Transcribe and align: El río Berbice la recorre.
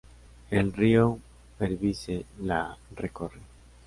El 0.49 0.73
río 0.73 1.19
Berbice 1.59 2.25
la 2.39 2.75
recorre. 2.95 3.39